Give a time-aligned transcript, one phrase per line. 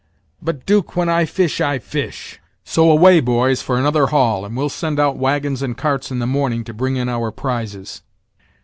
[0.41, 4.67] But, 'Duke, when I fish I fish; so, away, boys, for another haul, and we'll
[4.67, 8.01] send out wagons and carts in the morning to bring in our prizes."